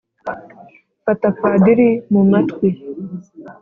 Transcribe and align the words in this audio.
fata 1.03 1.27
padiri 1.39 1.89
mu 2.11 2.21
matwi, 2.31 2.69